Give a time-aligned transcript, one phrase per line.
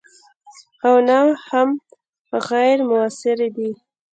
[0.85, 1.17] او نه
[1.47, 1.69] هم
[2.49, 3.71] غیر موثرې دي.